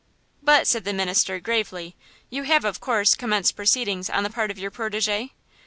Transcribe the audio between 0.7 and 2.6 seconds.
the minister, gravely, "you